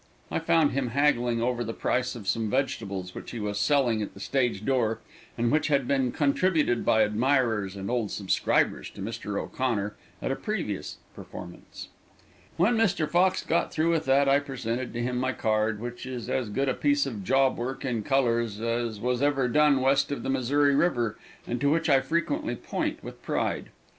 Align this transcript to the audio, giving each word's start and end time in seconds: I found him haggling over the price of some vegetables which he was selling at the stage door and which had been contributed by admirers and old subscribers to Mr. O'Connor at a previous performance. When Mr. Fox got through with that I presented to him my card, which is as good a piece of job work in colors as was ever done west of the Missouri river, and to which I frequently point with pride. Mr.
I 0.31 0.39
found 0.39 0.71
him 0.71 0.87
haggling 0.87 1.43
over 1.43 1.63
the 1.63 1.75
price 1.75 2.15
of 2.15 2.27
some 2.27 2.49
vegetables 2.49 3.13
which 3.13 3.29
he 3.29 3.39
was 3.39 3.59
selling 3.59 4.01
at 4.01 4.15
the 4.15 4.19
stage 4.19 4.65
door 4.65 4.97
and 5.37 5.51
which 5.51 5.67
had 5.67 5.87
been 5.87 6.11
contributed 6.11 6.83
by 6.83 7.03
admirers 7.03 7.75
and 7.75 7.87
old 7.87 8.09
subscribers 8.09 8.89
to 8.95 9.01
Mr. 9.03 9.39
O'Connor 9.39 9.93
at 10.19 10.31
a 10.31 10.35
previous 10.35 10.97
performance. 11.13 11.89
When 12.57 12.75
Mr. 12.77 13.07
Fox 13.07 13.43
got 13.45 13.71
through 13.71 13.91
with 13.91 14.05
that 14.05 14.27
I 14.27 14.39
presented 14.39 14.91
to 14.93 15.03
him 15.03 15.17
my 15.19 15.33
card, 15.33 15.79
which 15.79 16.07
is 16.07 16.29
as 16.31 16.49
good 16.49 16.67
a 16.67 16.73
piece 16.73 17.05
of 17.05 17.23
job 17.23 17.59
work 17.59 17.85
in 17.85 18.01
colors 18.01 18.59
as 18.59 18.99
was 18.99 19.21
ever 19.21 19.47
done 19.47 19.81
west 19.81 20.11
of 20.11 20.23
the 20.23 20.31
Missouri 20.31 20.73
river, 20.73 21.19
and 21.45 21.61
to 21.61 21.69
which 21.69 21.91
I 21.91 22.01
frequently 22.01 22.55
point 22.55 23.03
with 23.03 23.21
pride. 23.21 23.65
Mr. 23.65 23.69